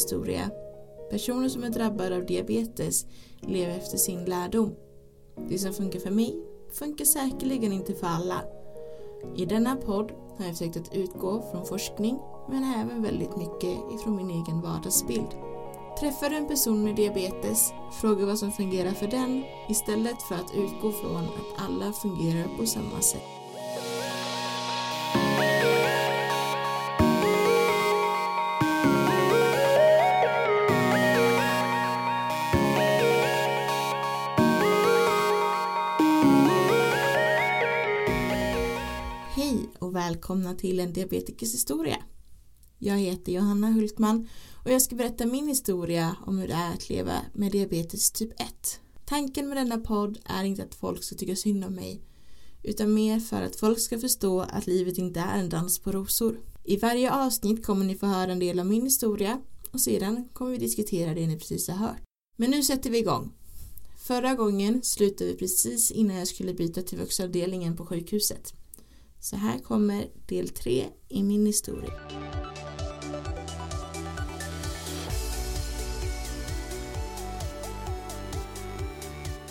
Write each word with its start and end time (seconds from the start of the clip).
historia. 0.00 0.50
Personer 1.10 1.48
som 1.48 1.64
är 1.64 1.70
drabbade 1.70 2.16
av 2.16 2.26
diabetes 2.26 3.06
lever 3.40 3.76
efter 3.76 3.98
sin 3.98 4.24
lärdom. 4.24 4.74
Det 5.48 5.58
som 5.58 5.72
funkar 5.72 6.00
för 6.00 6.10
mig 6.10 6.36
funkar 6.72 7.04
säkerligen 7.04 7.72
inte 7.72 7.94
för 7.94 8.06
alla. 8.06 8.42
I 9.36 9.44
denna 9.44 9.76
podd 9.76 10.12
har 10.38 10.44
jag 10.46 10.58
försökt 10.58 10.76
att 10.76 10.94
utgå 10.94 11.42
från 11.50 11.66
forskning 11.66 12.18
men 12.50 12.64
även 12.64 13.02
väldigt 13.02 13.36
mycket 13.36 13.78
ifrån 13.94 14.16
min 14.16 14.30
egen 14.30 14.60
vardagsbild. 14.60 15.28
Träffar 16.00 16.30
du 16.30 16.36
en 16.36 16.48
person 16.48 16.84
med 16.84 16.96
diabetes, 16.96 17.72
fråga 18.00 18.26
vad 18.26 18.38
som 18.38 18.52
fungerar 18.52 18.90
för 18.90 19.06
den 19.06 19.44
istället 19.68 20.22
för 20.22 20.34
att 20.34 20.54
utgå 20.54 20.92
från 20.92 21.24
att 21.24 21.68
alla 21.68 21.92
fungerar 21.92 22.48
på 22.58 22.66
samma 22.66 23.00
sätt. 23.00 23.39
Välkomna 40.00 40.54
till 40.54 40.80
en 40.80 40.92
diabetikers 40.92 41.54
historia. 41.54 41.96
Jag 42.78 42.98
heter 42.98 43.32
Johanna 43.32 43.70
Hultman 43.70 44.28
och 44.64 44.70
jag 44.70 44.82
ska 44.82 44.96
berätta 44.96 45.26
min 45.26 45.48
historia 45.48 46.16
om 46.26 46.38
hur 46.38 46.48
det 46.48 46.54
är 46.54 46.74
att 46.74 46.88
leva 46.88 47.12
med 47.32 47.52
diabetes 47.52 48.10
typ 48.10 48.40
1. 48.40 48.80
Tanken 49.04 49.48
med 49.48 49.56
denna 49.56 49.78
podd 49.78 50.18
är 50.24 50.44
inte 50.44 50.62
att 50.62 50.74
folk 50.74 51.04
ska 51.04 51.16
tycka 51.16 51.36
synd 51.36 51.64
om 51.64 51.74
mig 51.74 52.02
utan 52.62 52.94
mer 52.94 53.20
för 53.20 53.42
att 53.42 53.56
folk 53.56 53.80
ska 53.80 53.98
förstå 53.98 54.40
att 54.40 54.66
livet 54.66 54.98
inte 54.98 55.20
är 55.20 55.38
en 55.38 55.48
dans 55.48 55.78
på 55.78 55.92
rosor. 55.92 56.40
I 56.64 56.76
varje 56.76 57.12
avsnitt 57.12 57.66
kommer 57.66 57.84
ni 57.84 57.94
få 57.94 58.06
höra 58.06 58.32
en 58.32 58.38
del 58.38 58.60
av 58.60 58.66
min 58.66 58.82
historia 58.82 59.40
och 59.70 59.80
sedan 59.80 60.28
kommer 60.32 60.50
vi 60.50 60.58
diskutera 60.58 61.14
det 61.14 61.26
ni 61.26 61.38
precis 61.38 61.68
har 61.68 61.76
hört. 61.76 62.02
Men 62.36 62.50
nu 62.50 62.62
sätter 62.62 62.90
vi 62.90 62.98
igång. 62.98 63.32
Förra 63.98 64.34
gången 64.34 64.82
slutade 64.82 65.30
vi 65.30 65.36
precis 65.36 65.90
innan 65.90 66.16
jag 66.16 66.28
skulle 66.28 66.54
byta 66.54 66.82
till 66.82 66.98
vuxenavdelningen 66.98 67.76
på 67.76 67.86
sjukhuset. 67.86 68.54
Så 69.22 69.36
här 69.36 69.58
kommer 69.58 70.08
del 70.26 70.48
3 70.48 70.86
i 71.08 71.22
min 71.22 71.46
historia. 71.46 71.92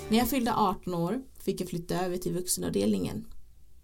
När 0.09 0.17
jag 0.17 0.30
fyllde 0.30 0.53
18 0.56 0.94
år 0.94 1.22
fick 1.39 1.61
jag 1.61 1.70
flytta 1.70 2.06
över 2.06 2.17
till 2.17 2.34
vuxenavdelningen. 2.34 3.26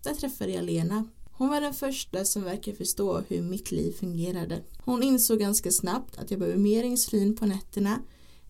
Där 0.04 0.14
träffade 0.14 0.52
jag 0.52 0.66
Lena. 0.66 1.08
Hon 1.32 1.50
var 1.50 1.62
den 1.62 1.74
första 1.74 2.26
som 2.26 2.44
verkade 2.44 2.78
förstå 2.78 3.22
hur 3.28 3.42
mitt 3.42 3.72
liv 3.72 3.92
fungerade. 3.92 4.64
Hon 4.78 5.04
insåg 5.04 5.40
ganska 5.40 5.72
snabbt 5.72 6.18
att 6.18 6.32
jag 6.32 6.40
behöver 6.40 6.60
mer 6.60 6.84
insulin 6.84 7.36
på 7.36 7.46
nätterna 7.46 8.00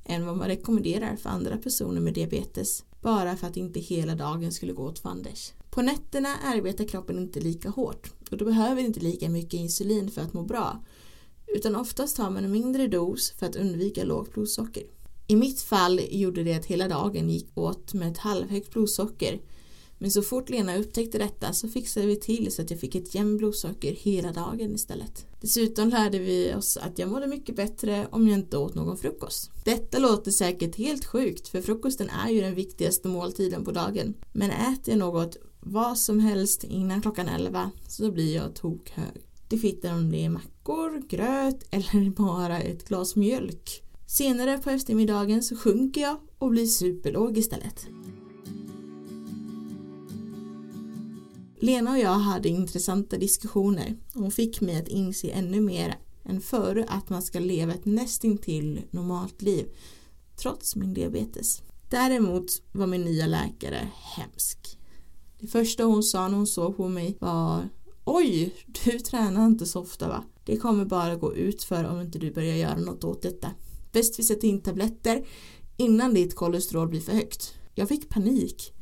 än 0.05 0.25
vad 0.25 0.38
man 0.38 0.47
rekommenderar 0.47 1.16
för 1.16 1.30
andra 1.30 1.58
personer 1.58 2.02
med 2.02 2.14
diabetes. 2.14 2.83
Bara 3.02 3.38
för 3.38 3.47
att 3.47 3.58
inte 3.58 3.80
hela 3.80 4.16
dagen 4.16 4.52
skulle 4.52 4.73
gå 4.73 4.83
åt 4.83 4.99
fanders. 4.99 5.52
På 5.75 5.81
nätterna 5.81 6.29
arbetar 6.43 6.85
kroppen 6.85 7.19
inte 7.19 7.39
lika 7.39 7.69
hårt 7.69 8.13
och 8.31 8.37
då 8.37 8.45
behöver 8.45 8.81
inte 8.81 8.99
lika 8.99 9.29
mycket 9.29 9.53
insulin 9.53 10.11
för 10.11 10.21
att 10.21 10.33
må 10.33 10.43
bra. 10.43 10.83
Utan 11.47 11.75
oftast 11.75 12.17
tar 12.17 12.29
man 12.29 12.43
en 12.45 12.51
mindre 12.51 12.87
dos 12.87 13.31
för 13.31 13.45
att 13.45 13.55
undvika 13.55 14.03
lågt 14.03 14.33
blodsocker. 14.33 14.83
I 15.27 15.35
mitt 15.35 15.61
fall 15.61 16.01
gjorde 16.09 16.43
det 16.43 16.53
att 16.53 16.65
hela 16.65 16.87
dagen 16.87 17.29
gick 17.29 17.57
åt 17.57 17.93
med 17.93 18.11
ett 18.11 18.17
halvhögt 18.17 18.71
blodsocker. 18.71 19.41
Men 19.97 20.11
så 20.11 20.21
fort 20.21 20.49
Lena 20.49 20.77
upptäckte 20.77 21.17
detta 21.17 21.53
så 21.53 21.67
fixade 21.67 22.05
vi 22.07 22.15
till 22.15 22.51
så 22.51 22.61
att 22.61 22.71
jag 22.71 22.79
fick 22.79 22.95
ett 22.95 23.15
jämnt 23.15 23.37
blodsocker 23.37 23.91
hela 23.91 24.31
dagen 24.31 24.75
istället. 24.75 25.25
Dessutom 25.41 25.89
lärde 25.89 26.19
vi 26.19 26.53
oss 26.53 26.77
att 26.77 26.99
jag 26.99 27.09
mådde 27.09 27.27
mycket 27.27 27.55
bättre 27.55 28.07
om 28.11 28.27
jag 28.27 28.39
inte 28.39 28.58
åt 28.58 28.75
någon 28.75 28.97
frukost. 28.97 29.52
Detta 29.65 29.99
låter 29.99 30.31
säkert 30.31 30.75
helt 30.75 31.05
sjukt 31.05 31.47
för 31.47 31.61
frukosten 31.61 32.09
är 32.09 32.30
ju 32.30 32.41
den 32.41 32.55
viktigaste 32.55 33.08
måltiden 33.08 33.65
på 33.65 33.71
dagen. 33.71 34.14
Men 34.33 34.52
äter 34.52 34.89
jag 34.89 34.97
något 34.97 35.37
vad 35.67 35.98
som 35.98 36.20
helst 36.20 36.64
innan 36.64 37.02
klockan 37.02 37.27
11 37.27 37.71
så 37.87 38.11
blir 38.11 38.36
jag 38.36 38.55
tokhög. 38.55 39.27
Det 39.48 39.58
fittar 39.58 39.93
om 39.93 40.11
det 40.11 40.26
är 40.26 40.30
mackor, 40.30 41.08
gröt 41.08 41.64
eller 41.71 42.09
bara 42.15 42.59
ett 42.59 42.87
glas 42.87 43.15
mjölk. 43.15 43.83
Senare 44.08 44.58
på 44.58 44.70
eftermiddagen 44.70 45.43
så 45.43 45.55
sjunker 45.55 46.02
jag 46.02 46.17
och 46.37 46.49
blir 46.49 46.65
superlåg 46.65 47.37
istället. 47.37 47.87
Lena 51.59 51.92
och 51.92 51.99
jag 51.99 52.14
hade 52.14 52.49
intressanta 52.49 53.17
diskussioner 53.17 53.95
och 54.14 54.21
hon 54.21 54.32
fick 54.32 54.61
mig 54.61 54.80
att 54.80 54.87
inse 54.87 55.30
ännu 55.30 55.61
mer 55.61 55.95
än 56.23 56.42
förr 56.42 56.86
att 56.87 57.09
man 57.09 57.21
ska 57.21 57.39
leva 57.39 57.73
ett 57.73 57.86
nästintill 57.86 58.82
normalt 58.92 59.42
liv 59.42 59.65
trots 60.36 60.76
min 60.76 60.93
diabetes. 60.93 61.61
Däremot 61.89 62.61
var 62.71 62.87
min 62.87 63.02
nya 63.02 63.27
läkare 63.27 63.89
hemsk. 63.93 64.64
Det 65.39 65.47
första 65.47 65.83
hon 65.83 66.03
sa 66.03 66.27
när 66.27 66.37
hon 66.37 66.47
såg 66.47 66.77
på 66.77 66.87
mig 66.87 67.17
var 67.19 67.69
Oj, 68.05 68.55
du 68.65 68.99
tränar 68.99 69.45
inte 69.45 69.65
så 69.65 69.81
ofta 69.81 70.07
va? 70.07 70.23
Det 70.43 70.57
kommer 70.57 70.85
bara 70.85 71.15
gå 71.15 71.35
ut 71.35 71.63
för 71.63 71.83
om 71.83 72.01
inte 72.01 72.19
du 72.19 72.31
börjar 72.31 72.55
göra 72.55 72.77
något 72.77 73.03
åt 73.03 73.21
detta. 73.21 73.51
Bäst 73.91 74.19
vi 74.19 74.23
sätter 74.23 74.47
in 74.47 74.61
tabletter 74.61 75.25
innan 75.77 76.13
ditt 76.13 76.35
kolesterol 76.35 76.87
blir 76.87 77.01
för 77.01 77.13
högt. 77.13 77.53
Jag 77.75 77.89
fick 77.89 78.09
panik. 78.09 78.73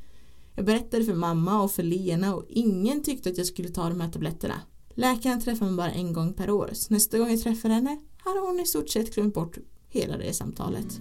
Jag 0.56 0.66
berättade 0.66 1.06
för 1.06 1.14
mamma 1.14 1.64
och 1.64 1.72
för 1.72 1.84
Lena 1.84 2.36
och 2.36 2.46
ingen 2.50 3.04
tyckte 3.04 3.30
att 3.30 3.38
jag 3.38 3.48
skulle 3.48 3.70
ta 3.70 3.90
de 3.90 4.02
här 4.02 4.12
tabletterna. 4.12 4.62
Läkaren 4.90 5.42
träffar 5.42 5.66
mig 5.66 5.76
bara 5.76 5.92
en 5.92 6.14
gång 6.14 6.34
per 6.34 6.50
år 6.50 6.70
så 6.74 6.94
nästa 6.94 7.18
gång 7.18 7.30
jag 7.30 7.42
träffar 7.42 7.70
henne 7.70 8.00
hade 8.18 8.40
hon 8.40 8.60
i 8.60 8.66
stort 8.66 8.90
sett 8.90 9.16
glömt 9.16 9.34
bort 9.34 9.58
hela 9.90 10.18
det 10.18 10.34
samtalet. 10.34 11.00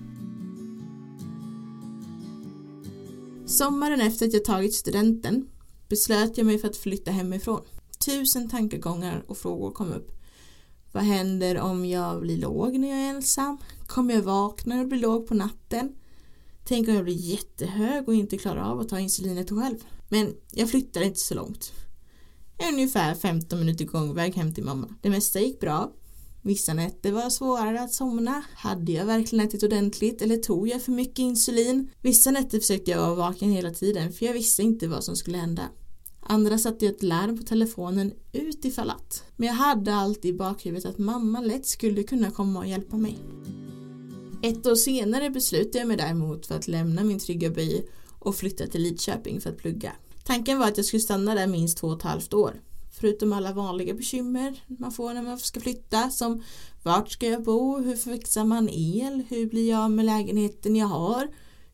Sommaren 3.53 4.01
efter 4.01 4.27
att 4.27 4.33
jag 4.33 4.45
tagit 4.45 4.75
studenten 4.75 5.49
beslöt 5.89 6.39
jag 6.39 6.47
mig 6.47 6.59
för 6.59 6.69
att 6.69 6.77
flytta 6.77 7.11
hemifrån. 7.11 7.61
Tusen 8.07 8.49
tankegångar 8.49 9.25
och 9.27 9.39
frågor 9.39 9.71
kom 9.71 9.93
upp. 9.93 10.11
Vad 10.93 11.03
händer 11.03 11.59
om 11.59 11.85
jag 11.87 12.21
blir 12.21 12.37
låg 12.37 12.79
när 12.79 12.89
jag 12.89 12.99
är 12.99 13.11
ensam? 13.11 13.59
Kommer 13.87 14.15
jag 14.15 14.23
vakna 14.23 14.81
och 14.81 14.89
bli 14.89 14.99
låg 14.99 15.27
på 15.27 15.35
natten? 15.35 15.95
Tänk 16.65 16.89
om 16.89 16.95
jag 16.95 17.05
blir 17.05 17.15
jättehög 17.15 18.09
och 18.09 18.15
inte 18.15 18.39
klarar 18.39 18.63
av 18.63 18.81
att 18.81 18.89
ta 18.89 19.01
insulinet 19.01 19.51
själv. 19.51 19.77
Men 20.09 20.35
jag 20.53 20.71
flyttade 20.71 21.07
inte 21.07 21.21
så 21.21 21.35
långt. 21.35 21.73
Ungefär 22.73 23.15
15 23.15 23.59
minuter 23.59 23.85
gångväg 23.85 24.35
hem 24.35 24.55
till 24.55 24.65
mamma. 24.65 24.95
Det 25.03 25.11
mesta 25.11 25.41
gick 25.41 25.61
bra. 25.61 25.93
Vissa 26.45 26.75
nätter 26.75 27.13
var 27.13 27.31
svårare 27.31 27.81
att 27.81 27.93
somna. 27.93 28.43
Hade 28.55 28.93
jag 28.93 29.07
verkligen 29.07 29.47
ätit 29.47 29.63
ordentligt 29.63 30.23
eller 30.23 30.37
tog 30.37 30.69
jag 30.69 30.83
för 30.83 30.93
mycket 30.93 31.19
insulin? 31.19 31.91
Vissa 32.01 32.31
nätter 32.31 32.61
försökte 32.61 32.91
jag 32.91 32.99
vara 32.99 33.15
vaken 33.15 33.51
hela 33.51 33.71
tiden 33.71 34.13
för 34.13 34.27
jag 34.27 34.33
visste 34.33 34.63
inte 34.63 34.89
vad 34.89 35.05
som 35.05 35.17
skulle 35.17 35.39
hända. 35.39 35.63
Andra 36.21 36.59
satte 36.59 36.85
jag 36.85 36.95
ett 36.95 37.03
larm 37.03 37.39
på 37.39 37.43
telefonen 37.43 38.13
utifall 38.33 38.91
att. 38.91 39.25
Men 39.37 39.47
jag 39.47 39.55
hade 39.55 39.95
alltid 39.95 40.35
i 40.35 40.39
bakhuvudet 40.39 40.87
att 40.87 40.99
mamma 40.99 41.41
lätt 41.41 41.67
skulle 41.67 42.03
kunna 42.03 42.31
komma 42.31 42.59
och 42.59 42.67
hjälpa 42.67 42.97
mig. 42.97 43.19
Ett 44.43 44.67
år 44.67 44.75
senare 44.75 45.31
beslutade 45.31 45.79
jag 45.79 45.89
mig 45.89 45.97
däremot 45.97 46.47
för 46.47 46.55
att 46.55 46.69
lämna 46.69 47.05
min 47.05 47.19
trygga 47.19 47.51
by 47.51 47.83
och 48.19 48.37
flytta 48.37 48.67
till 48.67 48.83
Lidköping 48.83 49.41
för 49.41 49.51
att 49.51 49.59
plugga. 49.59 49.93
Tanken 50.25 50.59
var 50.59 50.69
att 50.69 50.77
jag 50.77 50.87
skulle 50.87 51.01
stanna 51.01 51.35
där 51.35 51.47
minst 51.47 51.79
två 51.79 51.87
och 51.87 51.97
ett 51.97 52.03
halvt 52.03 52.35
år. 52.35 52.61
Förutom 52.93 53.33
alla 53.33 53.53
vanliga 53.53 53.95
bekymmer 53.95 54.65
man 54.67 54.93
får 54.93 55.15
när 55.15 55.23
man 55.23 55.39
ska 55.39 55.61
flytta 55.61 56.11
som 56.11 56.43
vart 56.83 57.11
ska 57.11 57.27
jag 57.27 57.43
bo, 57.43 57.79
hur 57.79 57.97
fixar 57.97 58.45
man 58.45 58.69
el, 58.69 59.23
hur 59.29 59.47
blir 59.47 59.71
jag 59.71 59.91
med 59.91 60.05
lägenheten 60.05 60.77
jag 60.77 60.87
har, 60.87 61.29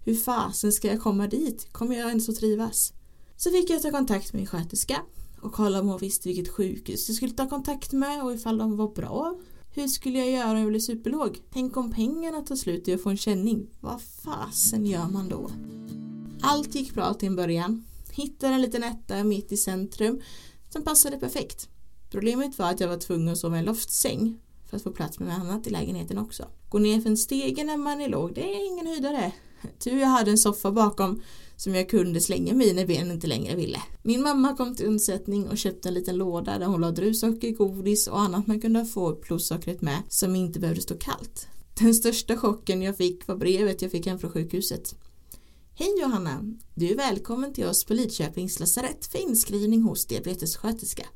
hur 0.04 0.14
fasen 0.14 0.72
ska 0.72 0.88
jag 0.88 1.00
komma 1.00 1.26
dit, 1.26 1.72
kommer 1.72 1.96
jag 1.96 2.08
ens 2.08 2.28
att 2.28 2.36
trivas? 2.36 2.92
Så 3.36 3.50
fick 3.50 3.70
jag 3.70 3.82
ta 3.82 3.90
kontakt 3.90 4.32
med 4.32 4.40
min 4.40 4.46
sköterska 4.46 5.02
och 5.42 5.52
kolla 5.52 5.80
om 5.80 5.88
hon 5.88 5.98
visste 5.98 6.28
vilket 6.28 6.48
sjukhus 6.48 7.08
jag 7.08 7.16
skulle 7.16 7.32
ta 7.32 7.48
kontakt 7.48 7.92
med 7.92 8.22
och 8.22 8.34
ifall 8.34 8.58
de 8.58 8.76
var 8.76 8.88
bra. 8.88 9.38
Hur 9.70 9.88
skulle 9.88 10.18
jag 10.18 10.30
göra 10.30 10.50
om 10.50 10.58
jag 10.58 10.68
blev 10.68 10.80
superlåg? 10.80 11.42
Tänk 11.52 11.76
om 11.76 11.92
pengarna 11.92 12.40
tar 12.40 12.56
slut 12.56 12.82
och 12.82 12.88
jag 12.88 13.02
får 13.02 13.10
en 13.10 13.16
känning. 13.16 13.66
Vad 13.80 14.02
fasen 14.02 14.86
gör 14.86 15.08
man 15.08 15.28
då? 15.28 15.50
Allt 16.40 16.74
gick 16.74 16.94
bra 16.94 17.14
till 17.14 17.28
en 17.28 17.36
början. 17.36 17.84
Hittade 18.10 18.54
en 18.54 18.62
liten 18.62 18.82
etta 18.82 19.24
mitt 19.24 19.52
i 19.52 19.56
centrum 19.56 20.20
som 20.68 20.84
passade 20.84 21.16
perfekt. 21.16 21.68
Problemet 22.10 22.58
var 22.58 22.70
att 22.70 22.80
jag 22.80 22.88
var 22.88 22.96
tvungen 22.96 23.28
att 23.28 23.38
sova 23.38 23.56
i 23.56 23.58
en 23.58 23.64
loftsäng 23.64 24.40
för 24.70 24.76
att 24.76 24.82
få 24.82 24.90
plats 24.90 25.18
med 25.18 25.34
annat 25.34 25.66
i 25.66 25.70
lägenheten 25.70 26.18
också. 26.18 26.48
Gå 26.68 26.78
ner 26.78 27.00
för 27.00 27.10
en 27.10 27.16
stege 27.16 27.64
när 27.64 27.76
man 27.76 28.00
är 28.00 28.08
låg, 28.08 28.34
det 28.34 28.40
är 28.40 28.72
ingen 28.72 28.86
höjdare. 28.86 29.32
Tur 29.78 29.98
jag 29.98 30.08
hade 30.08 30.30
en 30.30 30.38
soffa 30.38 30.72
bakom 30.72 31.22
som 31.56 31.74
jag 31.74 31.88
kunde 31.88 32.20
slänga 32.20 32.54
mig 32.54 32.68
i 32.68 32.72
när 32.72 32.86
benen 32.86 33.10
inte 33.10 33.26
längre 33.26 33.56
ville. 33.56 33.82
Min 34.02 34.22
mamma 34.22 34.56
kom 34.56 34.74
till 34.74 34.86
undsättning 34.86 35.48
och 35.48 35.58
köpte 35.58 35.88
en 35.88 35.94
liten 35.94 36.16
låda 36.16 36.58
där 36.58 36.66
hon 36.66 36.80
la 36.80 36.90
druvsocker, 36.90 37.50
godis 37.50 38.06
och 38.06 38.20
annat 38.20 38.46
man 38.46 38.60
kunde 38.60 38.84
få 38.84 39.14
plussockret 39.14 39.82
med 39.82 40.02
som 40.08 40.36
inte 40.36 40.60
behövde 40.60 40.82
stå 40.82 40.94
kallt. 40.94 41.48
Den 41.80 41.94
största 41.94 42.36
chocken 42.36 42.82
jag 42.82 42.96
fick 42.96 43.26
var 43.26 43.36
brevet 43.36 43.82
jag 43.82 43.90
fick 43.90 44.06
hem 44.06 44.18
från 44.18 44.30
sjukhuset. 44.30 44.94
Hej 45.80 45.94
Johanna! 46.00 46.44
Du 46.74 46.90
är 46.90 46.96
välkommen 46.96 47.52
till 47.52 47.66
oss 47.66 47.84
på 47.84 47.94
Lidköpings 47.94 48.60
lasarett 48.60 49.06
för 49.06 49.18
inskrivning 49.18 49.82
hos 49.82 50.06
diabetessköterska. 50.06 51.06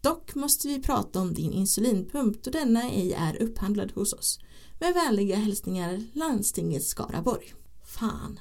Dock 0.00 0.34
måste 0.34 0.68
vi 0.68 0.82
prata 0.82 1.20
om 1.20 1.34
din 1.34 1.52
insulinpump 1.52 2.42
då 2.44 2.50
denna 2.50 2.82
ej 2.82 3.12
är 3.12 3.42
upphandlad 3.42 3.92
hos 3.92 4.12
oss. 4.12 4.38
Med 4.80 4.94
vänliga 4.94 5.36
hälsningar 5.36 6.02
Landstinget 6.12 6.84
Skaraborg. 6.84 7.54
Fan, 7.84 8.40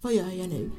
vad 0.00 0.14
gör 0.14 0.30
jag 0.30 0.48
nu? 0.48 0.70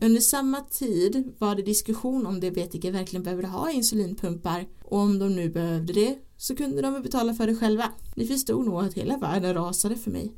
Under 0.00 0.20
samma 0.20 0.60
tid 0.60 1.32
var 1.38 1.54
det 1.54 1.62
diskussion 1.62 2.26
om 2.26 2.40
diabetiker 2.40 2.92
verkligen 2.92 3.22
behövde 3.22 3.46
ha 3.48 3.70
insulinpumpar 3.70 4.66
och 4.82 4.98
om 4.98 5.18
de 5.18 5.36
nu 5.36 5.50
behövde 5.50 5.92
det 5.92 6.18
så 6.36 6.56
kunde 6.56 6.82
de 6.82 7.02
betala 7.02 7.34
för 7.34 7.46
det 7.46 7.56
själva. 7.56 7.92
Ni 8.16 8.26
förstod 8.26 8.66
nog 8.66 8.80
att 8.80 8.94
hela 8.94 9.16
världen 9.16 9.54
rasade 9.54 9.96
för 9.96 10.10
mig. 10.10 10.34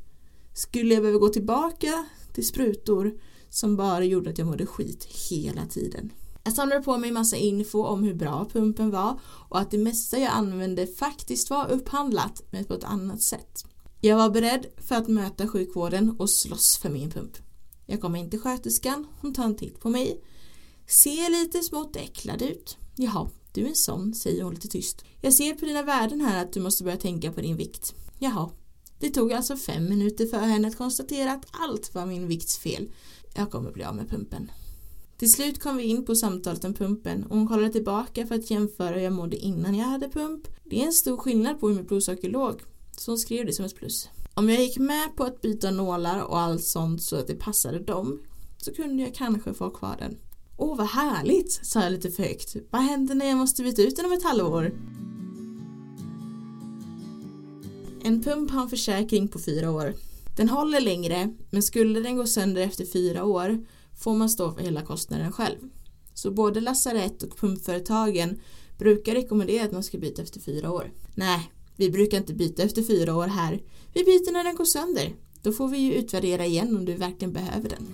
Skulle 0.53 0.93
jag 0.93 1.03
behöva 1.03 1.19
gå 1.19 1.29
tillbaka 1.29 2.05
till 2.33 2.47
sprutor 2.47 3.13
som 3.49 3.75
bara 3.75 4.03
gjorde 4.03 4.29
att 4.29 4.37
jag 4.37 4.47
mådde 4.47 4.65
skit 4.65 5.03
hela 5.29 5.65
tiden. 5.65 6.13
Jag 6.43 6.53
samlade 6.53 6.81
på 6.81 6.97
mig 6.97 7.11
massa 7.11 7.37
info 7.37 7.83
om 7.83 8.03
hur 8.03 8.13
bra 8.13 8.47
pumpen 8.53 8.91
var 8.91 9.19
och 9.49 9.59
att 9.59 9.71
det 9.71 9.77
mesta 9.77 10.19
jag 10.19 10.31
använde 10.31 10.87
faktiskt 10.87 11.49
var 11.49 11.71
upphandlat 11.71 12.43
men 12.51 12.65
på 12.65 12.73
ett 12.73 12.83
annat 12.83 13.21
sätt. 13.21 13.65
Jag 14.01 14.17
var 14.17 14.29
beredd 14.29 14.65
för 14.77 14.95
att 14.95 15.07
möta 15.07 15.47
sjukvården 15.47 16.15
och 16.19 16.29
slåss 16.29 16.77
för 16.77 16.89
min 16.89 17.11
pump. 17.11 17.37
Jag 17.85 18.01
kommer 18.01 18.19
inte 18.19 18.37
sköterskan, 18.37 19.07
hon 19.21 19.33
tar 19.33 19.43
en 19.43 19.55
titt 19.55 19.79
på 19.79 19.89
mig. 19.89 20.21
Ser 20.87 21.31
lite 21.31 21.61
smått 21.61 21.95
äcklad 21.95 22.41
ut. 22.41 22.77
Jaha, 22.95 23.29
du 23.53 23.61
är 23.61 23.69
en 23.69 23.75
sån, 23.75 24.13
säger 24.13 24.43
hon 24.43 24.53
lite 24.53 24.67
tyst. 24.67 25.05
Jag 25.21 25.33
ser 25.33 25.53
på 25.53 25.65
dina 25.65 25.83
värden 25.83 26.21
här 26.21 26.41
att 26.41 26.53
du 26.53 26.59
måste 26.59 26.83
börja 26.83 26.97
tänka 26.97 27.31
på 27.31 27.41
din 27.41 27.57
vikt. 27.57 27.95
Jaha. 28.19 28.49
Det 29.01 29.09
tog 29.09 29.33
alltså 29.33 29.57
fem 29.57 29.89
minuter 29.89 30.25
för 30.25 30.37
henne 30.37 30.67
att 30.67 30.77
konstatera 30.77 31.31
att 31.31 31.45
allt 31.51 31.95
var 31.95 32.05
min 32.05 32.27
vikts 32.27 32.57
fel. 32.57 32.91
Jag 33.33 33.51
kommer 33.51 33.71
bli 33.71 33.83
av 33.83 33.95
med 33.95 34.09
pumpen. 34.09 34.51
Till 35.17 35.31
slut 35.31 35.59
kom 35.59 35.77
vi 35.77 35.83
in 35.83 36.05
på 36.05 36.15
samtalet 36.15 36.63
om 36.63 36.73
pumpen 36.73 37.23
och 37.23 37.37
hon 37.37 37.47
kollade 37.47 37.71
tillbaka 37.71 38.27
för 38.27 38.35
att 38.35 38.51
jämföra 38.51 38.95
hur 38.95 39.01
jag 39.01 39.13
mådde 39.13 39.37
innan 39.37 39.75
jag 39.75 39.85
hade 39.85 40.09
pump. 40.09 40.47
Det 40.63 40.81
är 40.81 40.85
en 40.85 40.93
stor 40.93 41.17
skillnad 41.17 41.59
på 41.59 41.69
hur 41.69 41.75
mitt 41.75 41.87
blodsocker 41.87 42.29
låg. 42.29 42.61
Så 42.97 43.11
hon 43.11 43.17
skrev 43.17 43.45
det 43.45 43.53
som 43.53 43.65
ett 43.65 43.75
plus. 43.75 44.09
Om 44.33 44.49
jag 44.49 44.61
gick 44.61 44.77
med 44.77 45.15
på 45.15 45.23
att 45.23 45.41
byta 45.41 45.71
nålar 45.71 46.21
och 46.21 46.39
allt 46.39 46.63
sånt 46.63 47.03
så 47.03 47.15
att 47.15 47.27
det 47.27 47.35
passade 47.35 47.79
dem 47.79 48.21
så 48.57 48.73
kunde 48.73 49.03
jag 49.03 49.15
kanske 49.15 49.53
få 49.53 49.69
kvar 49.69 49.95
den. 49.99 50.17
Åh 50.57 50.77
vad 50.77 50.87
härligt, 50.87 51.59
sa 51.63 51.83
jag 51.83 51.91
lite 51.91 52.11
för 52.11 52.23
högt. 52.23 52.55
Vad 52.69 52.81
händer 52.81 53.15
när 53.15 53.25
jag 53.25 53.37
måste 53.37 53.63
byta 53.63 53.81
ut 53.81 53.95
den 53.95 54.05
om 54.05 54.11
ett 54.11 54.23
halvår? 54.23 54.71
En 58.03 58.23
pump 58.23 58.51
har 58.51 58.61
en 58.61 58.69
försäkring 58.69 59.27
på 59.27 59.39
fyra 59.39 59.71
år. 59.71 59.93
Den 60.37 60.49
håller 60.49 60.81
längre, 60.81 61.33
men 61.49 61.63
skulle 61.63 61.99
den 61.99 62.15
gå 62.15 62.25
sönder 62.25 62.61
efter 62.61 62.85
fyra 62.85 63.23
år 63.23 63.65
får 64.03 64.15
man 64.15 64.29
stå 64.29 64.51
för 64.51 64.61
hela 64.61 64.81
kostnaden 64.81 65.31
själv. 65.31 65.57
Så 66.13 66.31
både 66.31 66.61
lasarett 66.61 67.23
och 67.23 67.37
pumpföretagen 67.37 68.39
brukar 68.77 69.13
rekommendera 69.13 69.65
att 69.65 69.71
man 69.71 69.83
ska 69.83 69.97
byta 69.97 70.21
efter 70.21 70.39
fyra 70.39 70.71
år. 70.71 70.91
Nej, 71.15 71.51
vi 71.75 71.89
brukar 71.89 72.17
inte 72.17 72.33
byta 72.33 72.63
efter 72.63 72.83
fyra 72.83 73.15
år 73.15 73.27
här. 73.27 73.61
Vi 73.93 74.03
byter 74.03 74.33
när 74.33 74.43
den 74.43 74.55
går 74.55 74.65
sönder. 74.65 75.15
Då 75.41 75.51
får 75.51 75.67
vi 75.67 75.77
ju 75.77 75.93
utvärdera 75.93 76.45
igen 76.45 76.77
om 76.77 76.85
du 76.85 76.93
verkligen 76.93 77.33
behöver 77.33 77.69
den. 77.69 77.87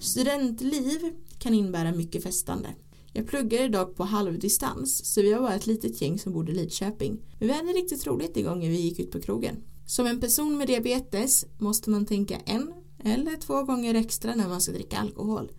Studentliv 0.00 1.00
kan 1.38 1.54
innebära 1.54 1.92
mycket 1.92 2.22
festande. 2.22 2.68
Jag 3.18 3.26
pluggar 3.26 3.64
idag 3.64 3.96
på 3.96 4.04
halvdistans 4.04 5.14
så 5.14 5.22
vi 5.22 5.32
var 5.32 5.40
bara 5.40 5.54
ett 5.54 5.66
litet 5.66 6.02
gäng 6.02 6.18
som 6.18 6.32
bodde 6.32 6.52
i 6.52 6.54
Lidköping. 6.54 7.18
Men 7.38 7.48
vi 7.48 7.54
hade 7.54 7.72
riktigt 7.72 8.06
roligt 8.06 8.34
de 8.34 8.42
gånger 8.42 8.70
vi 8.70 8.80
gick 8.80 8.98
ut 8.98 9.10
på 9.10 9.20
krogen. 9.20 9.56
Som 9.86 10.06
en 10.06 10.20
person 10.20 10.58
med 10.58 10.66
diabetes 10.66 11.46
måste 11.58 11.90
man 11.90 12.06
tänka 12.06 12.36
en 12.46 12.72
eller 13.04 13.36
två 13.36 13.62
gånger 13.62 13.94
extra 13.94 14.34
när 14.34 14.48
man 14.48 14.60
ska 14.60 14.72
dricka 14.72 14.98
alkohol. 14.98 15.50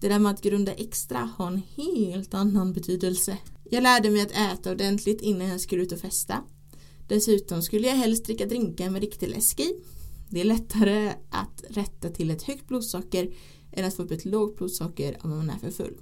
Det 0.00 0.08
där 0.08 0.18
med 0.18 0.32
att 0.32 0.42
grunda 0.42 0.72
extra 0.72 1.18
har 1.18 1.46
en 1.46 1.62
helt 1.76 2.34
annan 2.34 2.72
betydelse. 2.72 3.38
Jag 3.70 3.82
lärde 3.82 4.10
mig 4.10 4.20
att 4.20 4.52
äta 4.52 4.72
ordentligt 4.72 5.20
innan 5.20 5.48
jag 5.48 5.60
skulle 5.60 5.82
ut 5.82 5.92
och 5.92 5.98
festa. 5.98 6.44
Dessutom 7.08 7.62
skulle 7.62 7.86
jag 7.86 7.96
helst 7.96 8.24
dricka 8.24 8.46
drinkar 8.46 8.90
med 8.90 9.00
riktig 9.00 9.28
läsk 9.28 9.60
i. 9.60 9.80
Det 10.30 10.40
är 10.40 10.44
lättare 10.44 11.12
att 11.30 11.64
rätta 11.70 12.08
till 12.08 12.30
ett 12.30 12.42
högt 12.42 12.68
blodsocker 12.68 13.34
än 13.72 13.84
att 13.84 13.94
få 13.94 14.02
upp 14.02 14.10
ett 14.10 14.24
lågt 14.24 14.56
blodsocker 14.56 15.18
om 15.22 15.30
man 15.30 15.50
är 15.50 15.58
för 15.58 15.70
full. 15.70 15.96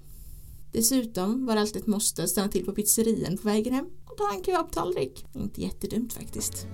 Dessutom 0.72 1.46
var 1.46 1.54
det 1.54 1.60
alltid 1.60 1.82
ett 1.82 1.88
måste 1.88 2.22
att 2.22 2.30
stanna 2.30 2.48
till 2.48 2.64
på 2.64 2.72
pizzerian 2.72 3.36
på 3.36 3.48
vägen 3.48 3.74
hem 3.74 3.86
och 4.06 4.16
ta 4.16 4.32
en 4.34 4.44
kebabtallrik. 4.44 5.26
Inte 5.34 5.62
jättedumt 5.62 6.12
faktiskt. 6.12 6.66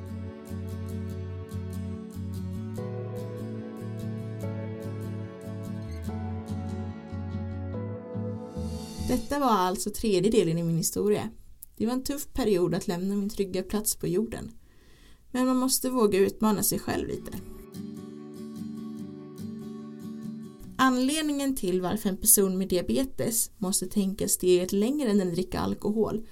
Detta 9.08 9.38
var 9.38 9.50
alltså 9.50 9.90
tredje 9.90 10.30
delen 10.30 10.58
i 10.58 10.62
min 10.62 10.76
historia. 10.76 11.30
Det 11.76 11.86
var 11.86 11.92
en 11.92 12.04
tuff 12.04 12.32
period 12.32 12.74
att 12.74 12.88
lämna 12.88 13.14
min 13.14 13.30
trygga 13.30 13.62
plats 13.62 13.96
på 13.96 14.06
jorden. 14.06 14.50
Men 15.30 15.46
man 15.46 15.56
måste 15.56 15.90
våga 15.90 16.18
utmana 16.18 16.62
sig 16.62 16.78
själv 16.78 17.08
lite. 17.08 17.32
Anledningen 20.88 21.56
till 21.56 21.80
varför 21.80 22.08
en 22.08 22.16
person 22.16 22.58
med 22.58 22.68
diabetes 22.68 23.50
måste 23.58 23.86
tänka 23.86 24.28
steget 24.28 24.72
längre 24.72 25.10
än 25.10 25.20
att 25.20 25.32
dricka 25.32 25.60
alkohol 25.60 26.26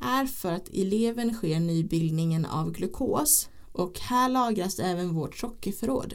är 0.00 0.26
för 0.26 0.52
att 0.52 0.68
i 0.68 0.84
levern 0.84 1.34
sker 1.34 1.60
nybildningen 1.60 2.46
av 2.46 2.72
glukos 2.72 3.48
och 3.72 3.98
här 3.98 4.28
lagras 4.28 4.78
även 4.78 5.14
vårt 5.14 5.36
sockerförråd. 5.36 6.14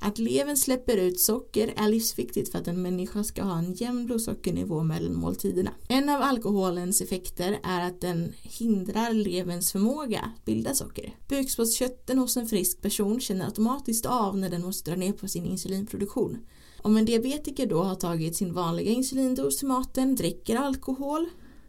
Att 0.00 0.18
levern 0.18 0.56
släpper 0.56 0.96
ut 0.96 1.20
socker 1.20 1.74
är 1.76 1.88
livsviktigt 1.88 2.52
för 2.52 2.58
att 2.58 2.68
en 2.68 2.82
människa 2.82 3.24
ska 3.24 3.42
ha 3.42 3.58
en 3.58 3.72
jämn 3.72 4.06
blodsockernivå 4.06 4.82
mellan 4.82 5.14
måltiderna. 5.14 5.70
En 5.88 6.08
av 6.08 6.22
alkoholens 6.22 7.00
effekter 7.00 7.60
är 7.62 7.80
att 7.80 8.00
den 8.00 8.32
hindrar 8.42 9.12
leverns 9.12 9.72
förmåga 9.72 10.20
att 10.20 10.44
bilda 10.44 10.74
socker. 10.74 11.16
Bukspottkörteln 11.28 12.18
hos 12.18 12.36
en 12.36 12.46
frisk 12.46 12.82
person 12.82 13.20
känner 13.20 13.44
automatiskt 13.44 14.06
av 14.06 14.38
när 14.38 14.50
den 14.50 14.62
måste 14.62 14.90
dra 14.90 14.96
ner 14.96 15.12
på 15.12 15.28
sin 15.28 15.44
insulinproduktion. 15.44 16.38
Om 16.82 16.96
en 16.96 17.04
diabetiker 17.04 17.66
då 17.66 17.82
har 17.82 17.94
tagit 17.94 18.36
sin 18.36 18.52
vanliga 18.52 18.90
insulindos 18.90 19.58
till 19.58 19.68
maten, 19.68 20.14
dricker 20.14 20.56
alkohol, 20.56 21.28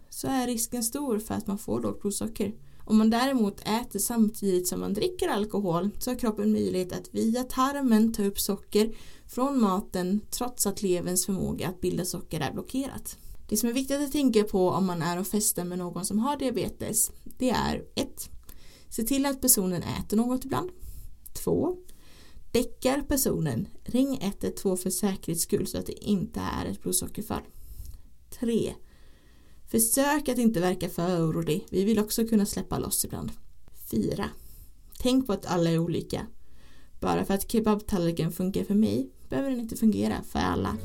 så 0.10 0.28
är 0.28 0.48
risken 0.48 0.84
stor 0.84 1.20
för 1.20 1.34
att 1.34 1.48
man 1.48 1.58
får 1.58 1.82
lågt 1.82 2.02
blodsocker. 2.02 2.54
Om 2.90 2.98
man 2.98 3.10
däremot 3.10 3.62
äter 3.62 4.00
samtidigt 4.00 4.68
som 4.68 4.80
man 4.80 4.94
dricker 4.94 5.28
alkohol 5.28 5.90
så 6.00 6.12
har 6.12 6.16
kroppen 6.20 6.52
möjlighet 6.52 6.92
att 6.92 7.14
via 7.14 7.44
tarmen 7.44 8.14
ta 8.14 8.24
upp 8.24 8.40
socker 8.40 8.96
från 9.28 9.62
maten 9.62 10.22
trots 10.30 10.68
att 10.68 10.82
leverns 10.82 11.26
förmåga 11.26 11.68
att 11.68 11.82
bilda 11.82 12.06
socker 12.06 12.40
är 12.40 12.54
blockerat. 12.54 13.18
Det 13.50 13.58
som 13.58 13.70
är 13.70 13.74
viktigt 13.74 14.02
att 14.02 14.12
tänka 14.12 14.44
på 14.44 14.70
om 14.70 14.86
man 14.86 15.02
är 15.02 15.20
och 15.20 15.28
festar 15.28 15.64
med 15.64 15.78
någon 15.78 16.06
som 16.06 16.20
har 16.20 16.38
diabetes 16.38 17.12
det 17.24 17.50
är 17.50 17.84
1. 17.96 18.30
Se 18.90 19.04
till 19.04 19.26
att 19.26 19.42
personen 19.42 19.84
äter 19.84 20.18
något 20.18 20.46
ibland. 20.46 20.72
2. 21.44 21.78
Däckar 22.52 23.02
personen, 23.02 23.68
ring 23.84 24.20
112 24.22 24.78
för 24.78 24.90
säkerhets 24.90 25.44
skull 25.44 25.68
så 25.68 25.78
att 25.78 25.86
det 25.86 26.04
inte 26.06 26.40
är 26.40 26.66
ett 26.66 26.82
blodsockerfall. 26.82 27.44
3. 28.40 28.74
Försök 29.72 30.30
att 30.30 30.38
inte 30.38 30.60
verka 30.60 30.90
för 30.90 31.30
orolig. 31.30 31.66
Vi 31.70 31.84
vill 31.84 32.00
också 32.00 32.28
kunna 32.28 32.46
släppa 32.46 32.80
loss 32.80 33.06
ibland. 33.06 33.32
4. 33.92 34.30
Tänk 35.00 35.28
på 35.28 35.34
att 35.34 35.46
alla 35.46 35.70
är 35.70 35.80
olika. 35.80 36.28
Bara 37.00 37.26
för 37.26 37.34
att 37.34 37.52
kebabtallriken 37.52 38.32
funkar 38.32 38.64
för 38.64 38.76
mig 38.76 39.10
behöver 39.30 39.50
den 39.50 39.60
inte 39.60 39.76
fungera 39.76 40.24
för 40.24 40.40
alla. 40.40 40.78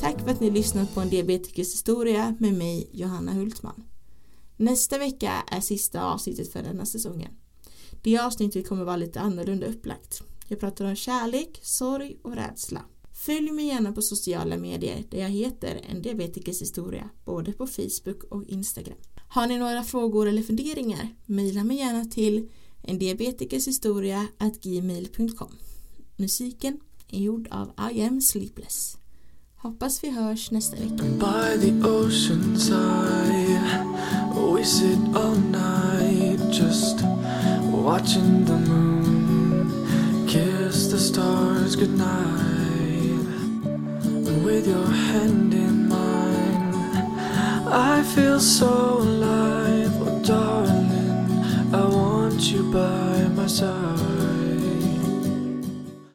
Tack 0.00 0.20
för 0.20 0.30
att 0.30 0.40
ni 0.40 0.50
lyssnat 0.50 0.94
på 0.94 1.00
en 1.00 1.10
diabetikers 1.10 1.74
historia 1.74 2.36
med 2.38 2.54
mig 2.54 2.90
Johanna 2.92 3.32
Hultman. 3.32 3.84
Nästa 4.56 4.98
vecka 4.98 5.32
är 5.46 5.60
sista 5.60 6.04
avsnittet 6.04 6.52
för 6.52 6.62
denna 6.62 6.86
säsongen. 6.86 7.32
Det 8.02 8.18
avsnittet 8.18 8.68
kommer 8.68 8.84
vara 8.84 8.96
lite 8.96 9.20
annorlunda 9.20 9.66
upplagt. 9.66 10.22
Jag 10.48 10.60
pratar 10.60 10.84
om 10.84 10.96
kärlek, 10.96 11.60
sorg 11.62 12.16
och 12.22 12.34
rädsla. 12.34 12.82
Följ 13.12 13.50
mig 13.50 13.66
gärna 13.66 13.92
på 13.92 14.02
sociala 14.02 14.56
medier 14.56 15.04
där 15.10 15.18
jag 15.18 15.28
heter 15.28 15.80
En 15.90 16.02
diabetikers 16.02 16.62
historia 16.62 17.10
både 17.24 17.52
på 17.52 17.66
Facebook 17.66 18.24
och 18.30 18.44
Instagram. 18.44 18.98
Har 19.28 19.46
ni 19.46 19.58
några 19.58 19.82
frågor 19.82 20.28
eller 20.28 20.42
funderingar? 20.42 21.08
Mejla 21.26 21.64
mig 21.64 21.76
gärna 21.76 22.04
till 22.04 22.48
en 22.82 22.98
Musiken 26.16 26.80
är 27.08 27.20
gjord 27.20 27.48
av 27.50 27.92
I 27.92 28.02
am 28.02 28.20
sleepless. 28.20 28.96
Hoppas 29.56 30.04
vi 30.04 30.10
hörs 30.10 30.50
nästa 30.50 30.76
vecka. 30.76 31.04
By 31.04 31.60
the 31.60 31.88
ocean 31.88 32.58
side 32.58 33.56
We 34.56 34.64
sit 34.64 34.98
all 35.14 35.36
night 35.36 36.40
just 36.52 37.02
watching 37.72 38.46
the 38.46 38.56
moon 38.56 39.05
the 40.96 41.02
stars 41.02 41.76
goodnight 41.76 42.06
With 44.42 44.66
your 44.66 44.86
hand 44.86 45.52
in 45.52 45.88
mine 45.90 46.74
I 47.68 48.02
feel 48.14 48.40
so 48.40 49.02
alive, 49.02 49.92
oh 50.00 50.22
darling 50.24 51.74
I 51.74 51.84
want 51.84 52.40
you 52.50 52.72
by 52.72 53.28
my 53.34 53.46
side. 53.46 54.15